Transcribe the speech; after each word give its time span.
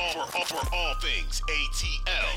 all, 0.00 0.12
for, 0.12 0.38
all, 0.38 0.44
for 0.44 0.74
all 0.74 0.94
things 0.94 1.42
ATL. 1.42 2.30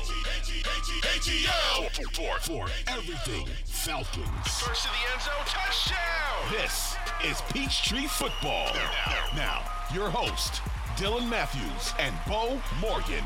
ATL. 1.02 1.90
For, 1.90 2.38
for, 2.38 2.40
for 2.40 2.66
everything 2.88 3.48
Falcons. 3.64 4.26
First 4.60 4.82
to 4.82 4.88
the 4.88 5.12
end 5.12 5.22
zone, 5.22 5.46
touchdown! 5.46 6.50
This 6.50 6.96
is 7.24 7.40
Peachtree 7.52 8.06
Football. 8.06 8.66
Now, 8.74 8.90
now, 9.06 9.36
now 9.36 9.62
your 9.94 10.10
host, 10.10 10.60
Dylan 10.96 11.28
Matthews 11.28 11.92
and 11.98 12.14
Beau 12.26 12.60
Morgan. 12.80 13.24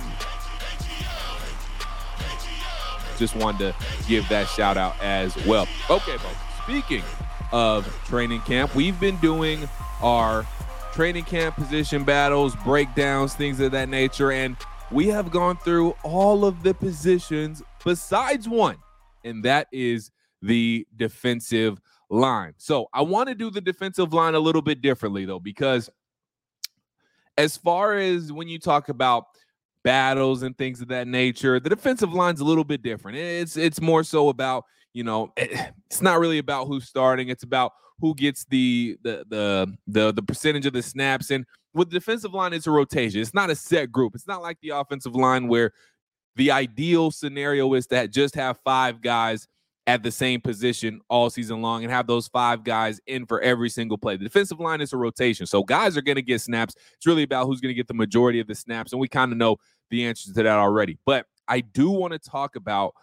Just 3.18 3.34
wanted 3.34 3.58
to 3.58 3.74
give 4.06 4.28
that 4.28 4.46
shout 4.48 4.76
out 4.76 4.94
as 5.02 5.34
well. 5.46 5.66
Okay, 5.90 6.16
Beau. 6.18 6.30
Speaking 6.64 7.02
of 7.50 7.86
training 8.04 8.40
camp, 8.42 8.74
we've 8.74 8.98
been 9.00 9.16
doing 9.16 9.68
our 10.00 10.46
training 10.98 11.22
camp 11.22 11.54
position 11.54 12.02
battles, 12.02 12.56
breakdowns, 12.64 13.32
things 13.32 13.60
of 13.60 13.70
that 13.70 13.88
nature. 13.88 14.32
And 14.32 14.56
we 14.90 15.06
have 15.06 15.30
gone 15.30 15.56
through 15.58 15.90
all 16.02 16.44
of 16.44 16.64
the 16.64 16.74
positions 16.74 17.62
besides 17.84 18.48
one, 18.48 18.78
and 19.22 19.44
that 19.44 19.68
is 19.70 20.10
the 20.42 20.84
defensive 20.96 21.80
line. 22.10 22.54
So 22.56 22.88
I 22.92 23.02
want 23.02 23.28
to 23.28 23.36
do 23.36 23.48
the 23.48 23.60
defensive 23.60 24.12
line 24.12 24.34
a 24.34 24.40
little 24.40 24.60
bit 24.60 24.82
differently, 24.82 25.24
though, 25.24 25.38
because 25.38 25.88
as 27.36 27.56
far 27.56 27.96
as 27.96 28.32
when 28.32 28.48
you 28.48 28.58
talk 28.58 28.88
about 28.88 29.26
battles 29.84 30.42
and 30.42 30.58
things 30.58 30.80
of 30.80 30.88
that 30.88 31.06
nature, 31.06 31.60
the 31.60 31.70
defensive 31.70 32.12
line's 32.12 32.40
a 32.40 32.44
little 32.44 32.64
bit 32.64 32.82
different. 32.82 33.18
It's 33.18 33.56
it's 33.56 33.80
more 33.80 34.02
so 34.02 34.30
about, 34.30 34.64
you 34.98 35.04
know, 35.04 35.32
eh, 35.36 35.46
eh, 35.52 35.70
it's 35.86 36.02
not 36.02 36.18
really 36.18 36.38
about 36.38 36.66
who's 36.66 36.88
starting, 36.88 37.28
it's 37.28 37.44
about 37.44 37.72
who 38.00 38.16
gets 38.16 38.44
the 38.46 38.98
the 39.02 39.24
the 39.28 39.76
the, 39.86 40.12
the 40.12 40.22
percentage 40.22 40.66
of 40.66 40.72
the 40.72 40.82
snaps. 40.82 41.30
And 41.30 41.46
with 41.72 41.88
the 41.88 42.00
defensive 42.00 42.34
line, 42.34 42.52
it's 42.52 42.66
a 42.66 42.72
rotation. 42.72 43.20
It's 43.20 43.32
not 43.32 43.48
a 43.48 43.54
set 43.54 43.92
group. 43.92 44.16
It's 44.16 44.26
not 44.26 44.42
like 44.42 44.58
the 44.60 44.70
offensive 44.70 45.14
line 45.14 45.46
where 45.46 45.72
the 46.34 46.50
ideal 46.50 47.12
scenario 47.12 47.72
is 47.74 47.86
to 47.88 48.08
just 48.08 48.34
have 48.34 48.58
five 48.64 49.00
guys 49.00 49.46
at 49.86 50.02
the 50.02 50.10
same 50.10 50.40
position 50.40 51.00
all 51.08 51.30
season 51.30 51.62
long 51.62 51.84
and 51.84 51.92
have 51.92 52.08
those 52.08 52.26
five 52.26 52.64
guys 52.64 53.00
in 53.06 53.24
for 53.24 53.40
every 53.40 53.70
single 53.70 53.98
play. 53.98 54.16
The 54.16 54.24
defensive 54.24 54.58
line 54.58 54.80
is 54.80 54.92
a 54.92 54.96
rotation. 54.96 55.46
So 55.46 55.62
guys 55.62 55.96
are 55.96 56.02
going 56.02 56.16
to 56.16 56.22
get 56.22 56.40
snaps. 56.40 56.74
It's 56.96 57.06
really 57.06 57.22
about 57.22 57.46
who's 57.46 57.60
going 57.60 57.70
to 57.70 57.76
get 57.76 57.86
the 57.86 57.94
majority 57.94 58.40
of 58.40 58.48
the 58.48 58.54
snaps. 58.56 58.92
And 58.92 59.00
we 59.00 59.06
kind 59.06 59.30
of 59.30 59.38
know 59.38 59.58
the 59.90 60.04
answers 60.04 60.34
to 60.34 60.42
that 60.42 60.46
already. 60.46 60.98
But 61.06 61.26
I 61.46 61.60
do 61.60 61.88
want 61.88 62.12
to 62.14 62.18
talk 62.18 62.56
about 62.56 62.94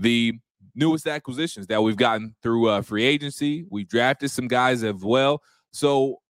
the 0.00 0.34
newest 0.74 1.06
acquisitions 1.06 1.66
that 1.68 1.82
we've 1.82 1.96
gotten 1.96 2.34
through 2.42 2.68
uh, 2.68 2.82
free 2.82 3.04
agency. 3.04 3.64
We've 3.70 3.88
drafted 3.88 4.30
some 4.30 4.48
guys 4.48 4.82
as 4.82 4.94
well. 5.02 5.42
So, 5.72 6.20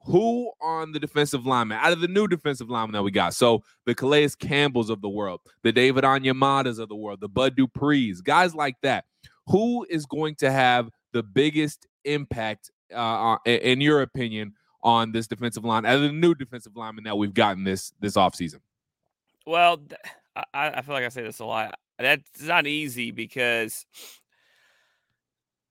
who 0.00 0.52
on 0.62 0.92
the 0.92 1.00
defensive 1.00 1.46
lineman 1.46 1.78
out 1.82 1.92
of 1.92 2.00
the 2.00 2.08
new 2.08 2.28
defensive 2.28 2.70
lineman 2.70 2.92
that 2.92 3.02
we 3.02 3.10
got? 3.10 3.34
So 3.34 3.64
the 3.86 3.94
Calais 3.94 4.30
Campbells 4.38 4.88
of 4.88 5.00
the 5.00 5.08
world, 5.08 5.40
the 5.62 5.72
David 5.72 6.04
Onyemadas 6.04 6.78
of 6.78 6.88
the 6.88 6.94
world, 6.94 7.20
the 7.20 7.28
Bud 7.28 7.56
Duprees, 7.56 8.22
guys 8.22 8.54
like 8.54 8.76
that. 8.82 9.04
Who 9.48 9.84
is 9.90 10.06
going 10.06 10.36
to 10.36 10.50
have 10.50 10.90
the 11.12 11.22
biggest 11.22 11.86
impact, 12.04 12.70
uh, 12.94 13.36
in 13.44 13.80
your 13.80 14.02
opinion, 14.02 14.54
on 14.82 15.10
this 15.10 15.26
defensive 15.26 15.64
line 15.64 15.84
out 15.84 15.96
of 15.96 16.02
the 16.02 16.12
new 16.12 16.34
defensive 16.34 16.76
lineman 16.76 17.04
that 17.04 17.18
we've 17.18 17.34
gotten 17.34 17.64
this 17.64 17.92
this 18.00 18.14
offseason? 18.14 18.60
Well, 19.44 19.80
I 20.52 20.82
feel 20.82 20.94
like 20.94 21.04
I 21.04 21.08
say 21.08 21.22
this 21.22 21.38
a 21.38 21.44
lot 21.44 21.78
that's 21.98 22.42
not 22.42 22.66
easy 22.66 23.10
because 23.10 23.86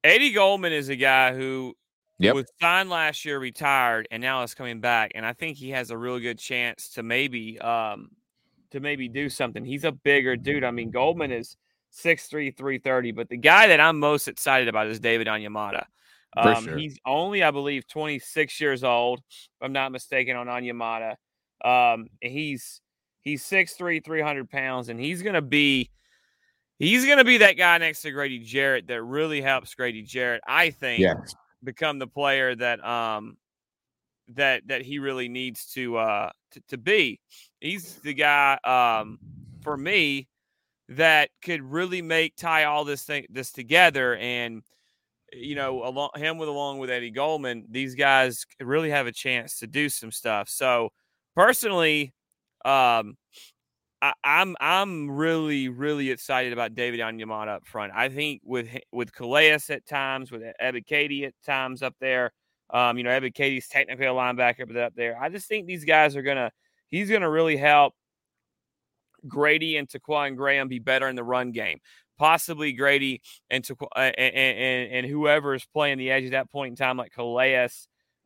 Eddie 0.04 0.32
Goldman 0.32 0.74
is 0.74 0.90
a 0.90 0.96
guy 0.96 1.34
who 1.34 1.76
yep. 2.20 2.36
was 2.36 2.46
signed 2.60 2.90
last 2.90 3.26
year, 3.26 3.40
retired, 3.40 4.08
and 4.12 4.22
now 4.22 4.44
is 4.44 4.54
coming 4.54 4.80
back. 4.80 5.12
And 5.16 5.26
I 5.26 5.34
think 5.34 5.58
he 5.58 5.72
has 5.72 5.92
a 5.92 5.98
real 5.98 6.20
good 6.20 6.40
chance 6.40 6.90
to 6.92 7.04
maybe 7.04 7.60
um 7.60 8.10
to 8.72 8.80
maybe 8.80 9.08
do 9.08 9.30
something. 9.30 9.64
He's 9.64 9.84
a 9.84 9.92
bigger 9.92 10.36
dude. 10.36 10.64
I 10.64 10.72
mean, 10.72 10.92
Goldman 10.92 11.32
is 11.32 11.56
6'3, 11.94 12.58
330, 12.58 13.12
but 13.12 13.30
the 13.30 13.38
guy 13.38 13.68
that 13.68 13.80
I'm 13.80 14.00
most 14.00 14.28
excited 14.28 14.68
about 14.68 14.88
is 14.88 15.00
David 15.00 15.28
Onyemata. 15.28 15.86
Um, 16.36 16.66
sure. 16.66 16.78
He's 16.78 17.00
only, 17.06 17.44
I 17.44 17.52
believe, 17.52 17.88
26 17.88 18.60
years 18.60 18.84
old, 18.84 19.22
if 19.30 19.48
I'm 19.62 19.72
not 19.72 19.94
mistaken, 19.94 20.36
on 20.36 20.48
Onyemata. 20.48 21.16
Um, 21.64 22.08
he's 22.20 22.82
he's 23.22 23.44
6'3, 23.46 24.04
300 24.04 24.50
pounds, 24.50 24.90
and 24.90 25.00
he's 25.00 25.22
going 25.22 25.36
to 25.36 25.42
be– 25.42 25.90
he's 26.80 27.06
going 27.06 27.18
to 27.18 27.24
be 27.24 27.38
that 27.38 27.54
guy 27.54 27.78
next 27.78 28.02
to 28.02 28.12
Grady 28.12 28.40
Jarrett 28.40 28.88
that 28.88 29.02
really 29.02 29.42
helps 29.42 29.74
Grady 29.76 30.02
Jarrett, 30.02 30.42
I 30.48 30.70
think, 30.70 31.00
yes. 31.00 31.36
become 31.64 32.00
the 32.00 32.08
player 32.08 32.56
that 32.56 32.86
um 32.86 33.38
that 34.30 34.64
that 34.68 34.82
he 34.82 35.00
really 35.00 35.30
needs 35.30 35.66
to 35.74 35.98
uh 35.98 36.32
to, 36.52 36.62
to 36.70 36.78
be. 36.78 37.20
He's 37.60 37.96
the 37.96 38.14
guy 38.14 38.58
um 38.64 39.20
for 39.62 39.78
me 39.78 40.28
that 40.90 41.30
could 41.42 41.62
really 41.62 42.02
make 42.02 42.36
tie 42.36 42.66
all 42.66 42.86
this 42.86 43.04
thing 43.04 43.26
this 43.30 43.52
together 43.52 44.16
and 44.18 44.62
you 45.34 45.56
know 45.56 45.84
along 45.84 46.10
him 46.16 46.38
with 46.38 46.48
along 46.48 46.78
with 46.78 46.90
Eddie 46.90 47.10
Goldman 47.10 47.66
these 47.70 47.96
guys 47.96 48.46
really 48.60 48.92
have 48.92 49.08
a 49.08 49.12
chance 49.12 49.60
to 49.60 49.68
do 49.68 49.90
some 49.90 50.12
stuff 50.12 50.48
so 50.48 50.90
personally 51.36 52.14
um 52.64 53.18
I, 54.24 54.42
am 54.42 54.56
I'm, 54.60 54.88
I'm 54.88 55.12
really 55.12 55.70
really 55.70 56.12
excited 56.12 56.54
about 56.54 56.76
David 56.76 57.00
Onyemata 57.00 57.48
up 57.48 57.66
front. 57.66 57.94
I 57.96 58.10
think 58.10 58.42
with 58.44 58.70
with 58.92 59.14
Calais 59.14 59.58
at 59.70 59.86
times, 59.86 60.32
with 60.32 60.44
Ebiketie 60.62 61.26
at 61.28 61.34
times 61.46 61.82
up 61.82 61.96
there. 62.00 62.32
Um, 62.72 62.98
you 62.98 63.04
know, 63.04 63.12
Ebiketie's 63.12 63.68
technically 63.68 64.08
a 64.08 64.10
linebacker, 64.10 64.68
but 64.68 64.76
up 64.78 64.94
there, 64.96 65.18
I 65.22 65.30
just 65.30 65.48
think 65.48 65.68
these 65.68 65.86
guys 65.86 66.16
are 66.16 66.22
gonna. 66.22 66.52
He's 66.90 67.10
gonna 67.10 67.30
really 67.30 67.58
help 67.58 67.94
Grady 69.28 69.78
and 69.78 69.90
Ta'Quon 69.90 70.36
Graham 70.36 70.68
be 70.68 70.80
better 70.80 71.08
in 71.08 71.16
the 71.16 71.24
run 71.24 71.52
game. 71.52 71.80
Possibly 72.18 72.74
Grady 72.74 73.22
and 73.50 73.64
Ta'Quon, 73.64 73.90
uh, 73.96 74.12
and, 74.18 74.36
and, 74.36 74.94
and 74.94 75.06
whoever 75.06 75.54
is 75.54 75.66
playing 75.66 75.98
the 75.98 76.12
edge 76.12 76.26
at 76.26 76.32
that 76.32 76.52
point 76.52 76.72
in 76.72 76.76
time, 76.76 76.98
like 76.98 77.12
Calais. 77.12 77.70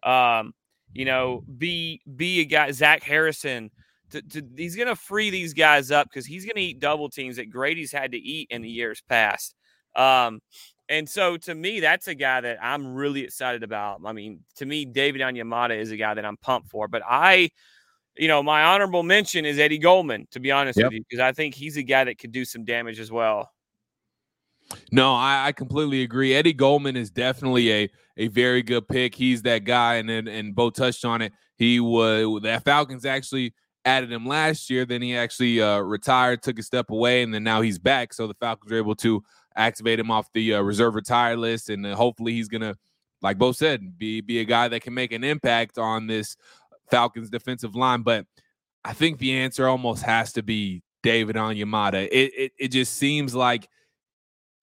Um, 0.03 0.53
you 0.93 1.05
know, 1.05 1.43
be 1.57 2.01
be 2.15 2.41
a 2.41 2.45
guy 2.45 2.71
Zach 2.71 3.03
Harrison 3.03 3.71
to, 4.11 4.21
to, 4.21 4.43
he's 4.55 4.75
going 4.75 4.87
to 4.87 4.95
free 4.95 5.29
these 5.29 5.53
guys 5.53 5.91
up 5.91 6.07
because 6.09 6.25
he's 6.25 6.45
going 6.45 6.55
to 6.55 6.61
eat 6.61 6.79
double 6.79 7.09
teams 7.09 7.35
that 7.37 7.49
Grady's 7.49 7.91
had 7.91 8.11
to 8.11 8.17
eat 8.17 8.47
in 8.49 8.61
the 8.61 8.69
years 8.69 9.01
past. 9.07 9.55
Um, 9.95 10.39
and 10.87 11.07
so 11.07 11.37
to 11.37 11.53
me, 11.53 11.79
that's 11.79 12.07
a 12.07 12.15
guy 12.15 12.41
that 12.41 12.57
I'm 12.61 12.95
really 12.95 13.21
excited 13.21 13.63
about. 13.63 14.01
I 14.05 14.11
mean, 14.11 14.39
to 14.55 14.65
me, 14.65 14.85
David 14.85 15.21
Onyemata 15.21 15.77
is 15.77 15.91
a 15.91 15.97
guy 15.97 16.15
that 16.15 16.25
I'm 16.25 16.37
pumped 16.37 16.69
for. 16.69 16.87
But 16.87 17.03
I, 17.07 17.51
you 18.17 18.27
know, 18.27 18.41
my 18.41 18.63
honorable 18.63 19.03
mention 19.03 19.45
is 19.45 19.59
Eddie 19.59 19.77
Goldman, 19.77 20.27
to 20.31 20.39
be 20.39 20.51
honest 20.51 20.79
yep. 20.79 20.87
with 20.87 20.93
you, 20.93 21.03
because 21.07 21.21
I 21.21 21.31
think 21.31 21.53
he's 21.53 21.77
a 21.77 21.83
guy 21.83 22.05
that 22.05 22.17
could 22.17 22.31
do 22.31 22.43
some 22.43 22.65
damage 22.65 22.99
as 22.99 23.11
well. 23.11 23.51
No, 24.91 25.13
I, 25.13 25.47
I, 25.47 25.51
completely 25.51 26.03
agree. 26.03 26.35
Eddie 26.35 26.53
Goldman 26.53 26.95
is 26.95 27.09
definitely 27.09 27.71
a 27.73 27.89
a 28.17 28.27
very 28.27 28.61
good 28.61 28.87
pick. 28.87 29.15
He's 29.15 29.41
that 29.43 29.63
guy, 29.63 29.95
and 29.95 30.09
and, 30.09 30.27
and 30.27 30.53
Beau 30.53 30.69
touched 30.69 31.05
on 31.05 31.23
it. 31.23 31.33
He 31.55 31.79
was 31.79 32.41
the 32.43 32.61
Falcons 32.63 33.05
actually 33.05 33.53
added 33.89 34.11
him 34.11 34.25
last 34.25 34.69
year. 34.69 34.85
Then 34.85 35.01
he 35.01 35.15
actually 35.15 35.61
uh, 35.61 35.79
retired, 35.79 36.41
took 36.41 36.59
a 36.59 36.63
step 36.63 36.91
away, 36.91 37.23
and 37.23 37.33
then 37.33 37.43
now 37.43 37.61
he's 37.61 37.79
back. 37.79 38.13
So 38.13 38.27
the 38.27 38.35
Falcons 38.35 38.71
are 38.71 38.77
able 38.77 38.95
to 38.97 39.23
activate 39.55 39.99
him 39.99 40.11
off 40.11 40.31
the 40.33 40.55
uh, 40.55 40.61
reserve 40.61 40.95
retire 40.95 41.35
list, 41.35 41.69
and 41.69 41.85
uh, 41.85 41.95
hopefully 41.95 42.33
he's 42.33 42.47
gonna, 42.47 42.75
like 43.21 43.37
both 43.37 43.57
said, 43.57 43.97
be 43.97 44.21
be 44.21 44.39
a 44.39 44.45
guy 44.45 44.67
that 44.67 44.81
can 44.81 44.93
make 44.93 45.11
an 45.11 45.23
impact 45.23 45.77
on 45.77 46.07
this 46.07 46.37
Falcons 46.89 47.29
defensive 47.29 47.75
line. 47.75 48.03
But 48.03 48.25
I 48.85 48.93
think 48.93 49.19
the 49.19 49.33
answer 49.33 49.67
almost 49.67 50.03
has 50.03 50.33
to 50.33 50.43
be 50.43 50.83
David 51.03 51.35
Onyemata. 51.35 52.07
It, 52.11 52.33
it 52.37 52.51
it 52.59 52.67
just 52.69 52.93
seems 52.93 53.33
like 53.33 53.67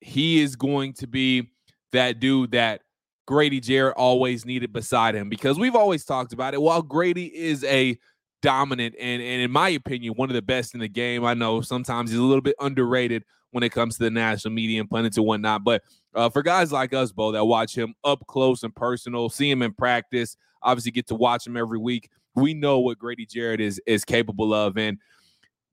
he 0.00 0.40
is 0.40 0.56
going 0.56 0.92
to 0.94 1.06
be 1.06 1.50
that 1.92 2.20
dude 2.20 2.52
that 2.52 2.82
Grady 3.26 3.60
Jarrett 3.60 3.96
always 3.96 4.44
needed 4.44 4.72
beside 4.72 5.14
him 5.14 5.28
because 5.28 5.58
we've 5.58 5.74
always 5.74 6.04
talked 6.04 6.32
about 6.32 6.54
it. 6.54 6.62
While 6.62 6.82
Grady 6.82 7.26
is 7.34 7.64
a 7.64 7.98
dominant 8.42 8.94
and, 9.00 9.22
and 9.22 9.42
in 9.42 9.50
my 9.50 9.70
opinion, 9.70 10.14
one 10.14 10.30
of 10.30 10.34
the 10.34 10.42
best 10.42 10.74
in 10.74 10.80
the 10.80 10.88
game. 10.88 11.24
I 11.24 11.34
know 11.34 11.60
sometimes 11.60 12.10
he's 12.10 12.18
a 12.18 12.22
little 12.22 12.42
bit 12.42 12.56
underrated 12.60 13.24
when 13.50 13.62
it 13.62 13.72
comes 13.72 13.96
to 13.96 14.04
the 14.04 14.10
national 14.10 14.52
media 14.52 14.80
and 14.80 14.90
pundits 14.90 15.16
and 15.16 15.26
whatnot. 15.26 15.64
But 15.64 15.82
uh, 16.14 16.28
for 16.28 16.42
guys 16.42 16.72
like 16.72 16.92
us, 16.92 17.12
Beau, 17.12 17.32
that 17.32 17.44
watch 17.44 17.76
him 17.76 17.94
up 18.04 18.26
close 18.26 18.62
and 18.62 18.74
personal, 18.74 19.28
see 19.28 19.50
him 19.50 19.62
in 19.62 19.72
practice, 19.72 20.36
obviously 20.62 20.90
get 20.92 21.06
to 21.08 21.14
watch 21.14 21.46
him 21.46 21.56
every 21.56 21.78
week, 21.78 22.10
we 22.34 22.54
know 22.54 22.78
what 22.78 22.98
Grady 22.98 23.26
Jarrett 23.26 23.60
is 23.60 23.80
is 23.86 24.04
capable 24.04 24.52
of. 24.52 24.76
And 24.76 24.98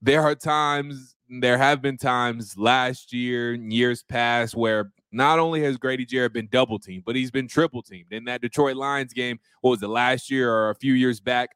there 0.01 0.21
are 0.21 0.35
times, 0.35 1.15
there 1.29 1.57
have 1.57 1.81
been 1.81 1.97
times 1.97 2.57
last 2.57 3.13
year, 3.13 3.53
years 3.53 4.03
past, 4.03 4.55
where 4.55 4.91
not 5.11 5.39
only 5.39 5.61
has 5.63 5.77
Grady 5.77 6.05
Jarrett 6.05 6.33
been 6.33 6.47
double 6.51 6.79
teamed, 6.79 7.03
but 7.05 7.15
he's 7.15 7.31
been 7.31 7.47
triple 7.47 7.83
teamed. 7.83 8.11
In 8.11 8.25
that 8.25 8.41
Detroit 8.41 8.75
Lions 8.75 9.13
game, 9.13 9.39
what 9.61 9.71
was 9.71 9.83
it 9.83 9.87
last 9.87 10.31
year 10.31 10.51
or 10.51 10.71
a 10.71 10.75
few 10.75 10.93
years 10.93 11.19
back? 11.19 11.49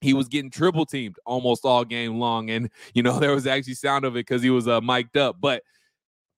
He 0.00 0.14
was 0.14 0.28
getting 0.28 0.50
triple 0.50 0.86
teamed 0.86 1.16
almost 1.26 1.64
all 1.64 1.84
game 1.84 2.18
long. 2.18 2.50
And, 2.50 2.70
you 2.94 3.02
know, 3.02 3.18
there 3.20 3.34
was 3.34 3.46
actually 3.46 3.74
sound 3.74 4.04
of 4.04 4.14
it 4.14 4.26
because 4.26 4.42
he 4.42 4.50
was 4.50 4.68
uh, 4.68 4.80
mic'd 4.80 5.16
up. 5.16 5.36
But 5.40 5.62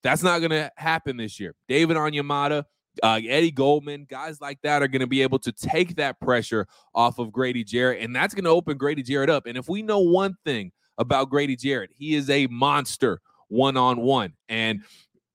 that's 0.02 0.22
not 0.22 0.40
going 0.40 0.50
to 0.50 0.70
happen 0.76 1.16
this 1.16 1.38
year. 1.38 1.54
David 1.68 1.96
Onyemata, 1.96 2.64
uh, 3.02 3.20
Eddie 3.26 3.50
Goldman, 3.50 4.06
guys 4.08 4.40
like 4.40 4.60
that 4.62 4.82
are 4.82 4.88
going 4.88 5.00
to 5.00 5.06
be 5.06 5.22
able 5.22 5.38
to 5.40 5.52
take 5.52 5.96
that 5.96 6.20
pressure 6.20 6.66
off 6.94 7.18
of 7.18 7.32
Grady 7.32 7.64
Jarrett, 7.64 8.02
and 8.02 8.14
that's 8.14 8.34
going 8.34 8.44
to 8.44 8.50
open 8.50 8.76
Grady 8.76 9.02
Jarrett 9.02 9.30
up. 9.30 9.46
And 9.46 9.56
if 9.56 9.68
we 9.68 9.82
know 9.82 10.00
one 10.00 10.36
thing 10.44 10.72
about 10.98 11.30
Grady 11.30 11.56
Jarrett, 11.56 11.90
he 11.96 12.14
is 12.14 12.28
a 12.28 12.46
monster 12.48 13.20
one 13.48 13.76
on 13.76 14.00
one. 14.00 14.32
And 14.48 14.82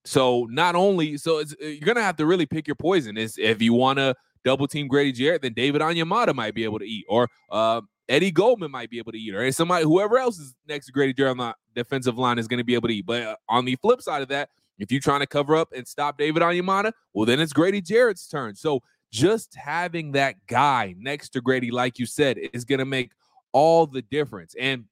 so 0.04 0.46
not 0.50 0.74
only 0.74 1.16
so 1.16 1.42
you're 1.60 1.80
going 1.80 1.96
to 1.96 2.02
have 2.02 2.16
to 2.16 2.26
really 2.26 2.46
pick 2.46 2.66
your 2.66 2.76
poison. 2.76 3.16
Is 3.16 3.36
if 3.38 3.60
you 3.60 3.72
want 3.72 3.98
to 3.98 4.14
double 4.44 4.66
team 4.66 4.88
Grady 4.88 5.12
Jarrett, 5.12 5.42
then 5.42 5.54
David 5.54 5.82
Onyemata 5.82 6.34
might 6.34 6.54
be 6.54 6.64
able 6.64 6.78
to 6.78 6.84
eat, 6.84 7.04
or 7.08 7.28
uh, 7.50 7.80
Eddie 8.08 8.30
Goldman 8.30 8.70
might 8.70 8.90
be 8.90 8.98
able 8.98 9.12
to 9.12 9.18
eat, 9.18 9.34
or 9.34 9.50
somebody 9.52 9.84
whoever 9.84 10.18
else 10.18 10.38
is 10.38 10.54
next 10.66 10.86
to 10.86 10.92
Grady 10.92 11.12
Jarrett 11.12 11.38
on 11.38 11.38
the 11.38 11.54
defensive 11.74 12.18
line 12.18 12.38
is 12.38 12.48
going 12.48 12.58
to 12.58 12.64
be 12.64 12.74
able 12.74 12.88
to 12.88 12.94
eat. 12.94 13.06
But 13.06 13.22
uh, 13.22 13.36
on 13.48 13.64
the 13.64 13.76
flip 13.76 14.00
side 14.00 14.22
of 14.22 14.28
that, 14.28 14.48
if 14.78 14.90
you're 14.90 15.00
trying 15.00 15.20
to 15.20 15.26
cover 15.26 15.56
up 15.56 15.68
and 15.76 15.86
stop 15.86 16.18
David 16.18 16.42
Onyemata, 16.42 16.92
well, 17.12 17.26
then 17.26 17.40
it's 17.40 17.52
Grady 17.52 17.80
Jarrett's 17.80 18.26
turn. 18.28 18.54
So 18.54 18.80
just 19.12 19.54
having 19.54 20.12
that 20.12 20.36
guy 20.46 20.94
next 20.98 21.30
to 21.30 21.40
Grady, 21.40 21.70
like 21.70 21.98
you 21.98 22.06
said, 22.06 22.38
is 22.52 22.64
going 22.64 22.78
to 22.78 22.84
make 22.84 23.12
all 23.52 23.86
the 23.86 24.02
difference. 24.02 24.54
And 24.58 24.84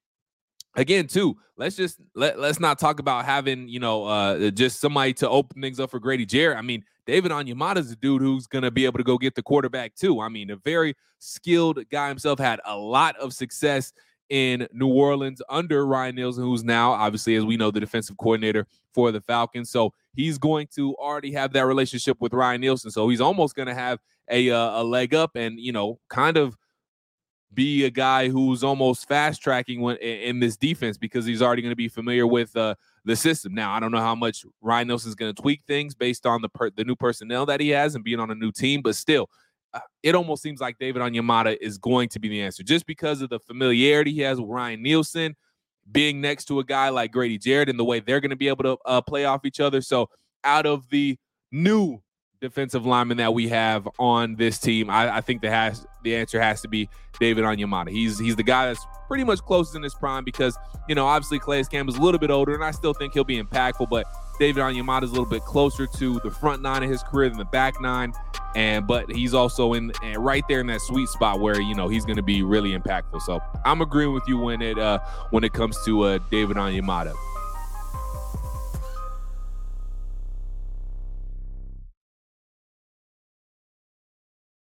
again, 0.74 1.06
too, 1.06 1.36
let's 1.56 1.76
just 1.76 1.98
let 2.14 2.38
let's 2.38 2.60
not 2.60 2.78
talk 2.78 2.98
about 2.98 3.24
having 3.24 3.69
you 3.69 3.80
know 3.80 4.04
uh 4.04 4.50
just 4.50 4.80
somebody 4.80 5.12
to 5.14 5.28
open 5.28 5.60
things 5.60 5.80
up 5.80 5.90
for 5.90 6.00
Grady 6.00 6.26
Jarrett. 6.26 6.58
I 6.58 6.62
mean, 6.62 6.84
David 7.06 7.31
Onyemata 7.31 7.79
is 7.79 7.93
a 7.93 7.97
dude 7.97 8.20
who's 8.20 8.47
going 8.47 8.62
to 8.62 8.70
be 8.70 8.85
able 8.85 8.99
to 8.99 9.05
go 9.05 9.17
get 9.17 9.35
the 9.35 9.43
quarterback 9.43 9.94
too. 9.94 10.20
I 10.20 10.29
mean, 10.29 10.50
a 10.50 10.56
very 10.56 10.94
skilled 11.19 11.79
guy 11.91 12.08
himself 12.08 12.38
had 12.38 12.61
a 12.64 12.76
lot 12.76 13.17
of 13.17 13.32
success 13.32 13.93
in 14.29 14.67
New 14.73 14.88
Orleans 14.88 15.41
under 15.49 15.87
Ryan 15.87 16.17
Nielsen, 16.17 16.43
who's 16.43 16.64
now 16.64 16.93
obviously, 16.93 17.37
as 17.37 17.44
we 17.44 17.56
know, 17.56 17.70
the 17.70 17.81
defensive 17.81 18.17
coordinator 18.17 18.67
for 18.93 19.12
the 19.12 19.20
Falcons. 19.20 19.70
So 19.70 19.93
he's 20.14 20.38
going 20.38 20.67
to 20.75 20.94
already 20.97 21.32
have 21.32 21.53
that 21.53 21.67
relationship 21.67 22.17
with 22.20 22.32
Ryan 22.32 22.61
Nielsen. 22.61 22.91
So 22.91 23.08
he's 23.08 23.20
almost 23.20 23.55
going 23.55 23.69
to 23.69 23.75
have 23.75 24.00
a 24.29 24.50
uh, 24.50 24.82
a 24.82 24.85
leg 24.85 25.14
up, 25.14 25.37
and 25.37 25.61
you 25.61 25.73
know, 25.73 26.00
kind 26.08 26.37
of 26.37 26.56
be 27.55 27.85
a 27.85 27.91
guy 27.91 28.29
who's 28.29 28.64
almost 28.64 29.06
fast 29.06 29.41
tracking 29.41 29.81
when 29.81 29.97
in 29.99 30.41
this 30.41 30.56
defense 30.56 30.99
because 30.99 31.25
he's 31.25 31.41
already 31.41 31.62
going 31.62 31.73
to 31.73 31.76
be 31.76 31.88
familiar 31.88 32.26
with 32.26 32.55
uh, 32.56 32.75
the 33.06 33.17
system. 33.17 33.55
Now, 33.55 33.73
I 33.73 33.81
don't 33.81 33.93
know 33.93 34.00
how 34.00 34.14
much 34.14 34.44
Ryan 34.61 34.88
Nielsen's 34.88 35.14
going 35.14 35.35
to 35.35 35.41
tweak 35.41 35.62
things 35.67 35.94
based 35.94 36.26
on 36.26 36.43
the 36.43 36.49
per- 36.49 36.70
the 36.70 36.85
new 36.85 36.97
personnel 36.97 37.47
that 37.47 37.61
he 37.61 37.70
has 37.70 37.94
and 37.94 38.05
being 38.05 38.20
on 38.20 38.31
a 38.31 38.35
new 38.35 38.53
team, 38.53 38.82
but 38.82 38.97
still, 38.97 39.31
uh, 39.73 39.81
it 40.03 40.14
almost 40.14 40.43
seems 40.43 40.61
like 40.61 40.76
David 40.79 41.00
Onyemata 41.00 41.56
is 41.61 41.79
going 41.79 42.08
to 42.11 42.19
be 42.19 42.29
the 42.29 42.43
answer 42.43 42.62
just 42.62 42.85
because 42.85 43.23
of 43.23 43.31
the 43.31 43.38
familiarity 43.38 44.12
he 44.12 44.20
has 44.20 44.41
with 44.41 44.50
Ryan 44.50 44.82
Nielsen, 44.82 45.37
being 45.91 46.20
next 46.20 46.47
to 46.47 46.58
a 46.58 46.64
guy 46.64 46.88
like 46.88 47.12
Grady 47.12 47.38
Jarrett 47.38 47.69
and 47.69 47.79
the 47.79 47.85
way 47.85 48.00
they're 48.00 48.20
going 48.20 48.31
to 48.31 48.37
be 48.37 48.49
able 48.49 48.64
to 48.64 48.76
uh, 48.85 49.00
play 49.00 49.25
off 49.25 49.44
each 49.44 49.61
other. 49.61 49.81
So, 49.81 50.11
out 50.43 50.67
of 50.67 50.88
the 50.91 51.17
new 51.53 52.03
defensive 52.40 52.86
lineman 52.86 53.16
that 53.18 53.34
we 53.34 53.48
have 53.48 53.88
on 53.98 54.36
this 54.36 54.58
team, 54.58 54.90
I, 54.90 55.16
I 55.16 55.20
think 55.20 55.42
the 55.42 55.50
has 55.50 55.86
the 56.02 56.16
answer 56.16 56.40
has 56.40 56.60
to 56.62 56.68
be 56.68 56.88
David 57.18 57.44
Onyemata. 57.44 57.90
He's 57.90 58.18
he's 58.18 58.36
the 58.36 58.42
guy 58.42 58.66
that's 58.66 58.84
pretty 59.08 59.24
much 59.24 59.40
closest 59.40 59.76
in 59.76 59.82
his 59.82 59.94
prime 59.94 60.24
because 60.24 60.56
you 60.88 60.94
know 60.94 61.06
obviously 61.06 61.38
Calais 61.38 61.64
Campbell's 61.64 61.98
a 61.98 62.02
little 62.02 62.20
bit 62.20 62.30
older, 62.30 62.54
and 62.54 62.64
I 62.64 62.70
still 62.70 62.94
think 62.94 63.14
he'll 63.14 63.24
be 63.24 63.42
impactful, 63.42 63.88
but 63.90 64.06
David 64.38 64.60
Onyemata 64.62 65.04
is 65.04 65.10
a 65.10 65.12
little 65.12 65.28
bit 65.28 65.42
closer 65.42 65.86
to 65.86 66.20
the 66.20 66.30
front 66.30 66.62
nine 66.62 66.82
of 66.82 66.90
his 66.90 67.02
career 67.02 67.28
than 67.28 67.38
the 67.38 67.44
back 67.46 67.80
nine, 67.80 68.12
and 68.54 68.86
but 68.86 69.10
he's 69.10 69.34
also 69.34 69.72
in 69.72 69.92
right 70.16 70.44
there 70.48 70.60
in 70.60 70.66
that 70.66 70.80
sweet 70.82 71.08
spot 71.08 71.40
where 71.40 71.60
you 71.60 71.74
know 71.74 71.88
he's 71.88 72.04
going 72.04 72.16
to 72.16 72.22
be 72.22 72.42
really 72.42 72.76
impactful. 72.76 73.22
So 73.22 73.40
I'm 73.64 73.80
agreeing 73.80 74.12
with 74.12 74.24
you 74.28 74.38
when 74.38 74.62
it 74.62 74.78
uh 74.78 74.98
when 75.30 75.44
it 75.44 75.52
comes 75.52 75.76
to 75.84 76.02
uh 76.02 76.18
David 76.30 76.56
Onyemata. 76.56 77.14